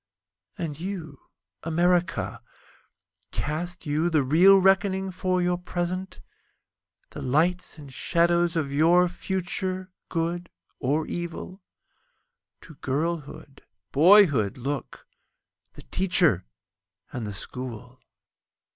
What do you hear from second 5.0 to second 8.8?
for your present? The lights and shadows of